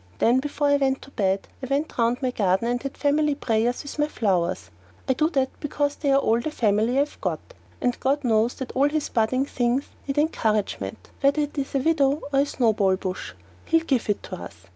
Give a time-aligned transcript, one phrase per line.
[0.17, 3.83] Then, before I went to bed, I went round my garden and had family prayers
[3.83, 4.71] with my flowers.
[5.07, 7.39] I do that because they are all the family I've got,
[7.79, 12.19] and God knows that all His budding things need encouragement, whether it is a widow
[12.33, 13.33] or a snowball bush.
[13.65, 14.55] He'll give it to us!